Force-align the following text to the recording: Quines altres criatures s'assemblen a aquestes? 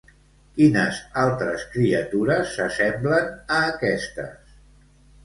Quines 0.59 1.01
altres 1.23 1.65
criatures 1.75 2.53
s'assemblen 2.55 3.29
a 3.57 3.61
aquestes? 3.75 4.57